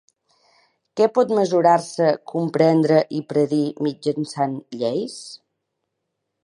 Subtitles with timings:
[0.99, 5.21] Què pot mesurar-se, comprendre i predir mitjançant lleis?